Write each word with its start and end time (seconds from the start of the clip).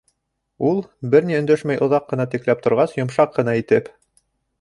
Ул, 0.69 0.79
бер 1.11 1.27
ни 1.31 1.35
өндәшмәй 1.39 1.79
оҙаҡ 1.87 2.07
ҡына 2.13 2.25
текләп 2.31 2.65
торғас, 2.69 2.97
йомшаҡ 3.01 3.37
ҡына 3.37 3.55
итеп: 3.61 3.93